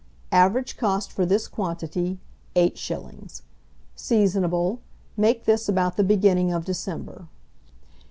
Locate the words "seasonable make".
3.95-5.45